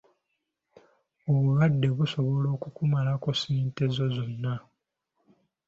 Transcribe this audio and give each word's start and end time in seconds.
Obulwadde 1.31 1.87
busobola 1.97 2.47
okukumalako 2.55 3.29
ssente 3.37 3.83
zo 3.95 4.05
zonna. 4.15 4.53